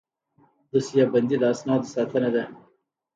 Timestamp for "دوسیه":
0.71-1.05